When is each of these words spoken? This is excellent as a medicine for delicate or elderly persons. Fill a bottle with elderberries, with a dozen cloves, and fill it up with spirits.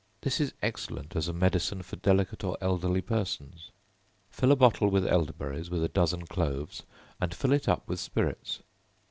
This 0.21 0.41
is 0.41 0.55
excellent 0.63 1.15
as 1.15 1.27
a 1.27 1.31
medicine 1.31 1.83
for 1.83 1.95
delicate 1.95 2.43
or 2.43 2.57
elderly 2.59 3.01
persons. 3.01 3.69
Fill 4.31 4.51
a 4.51 4.55
bottle 4.55 4.87
with 4.89 5.05
elderberries, 5.05 5.69
with 5.69 5.83
a 5.83 5.89
dozen 5.89 6.25
cloves, 6.25 6.81
and 7.19 7.31
fill 7.31 7.53
it 7.53 7.69
up 7.69 7.87
with 7.87 7.99
spirits. 7.99 8.63